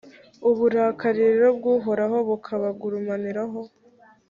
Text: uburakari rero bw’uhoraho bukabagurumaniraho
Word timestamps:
uburakari 0.49 1.19
rero 1.29 1.47
bw’uhoraho 1.57 2.17
bukabagurumaniraho 2.27 3.59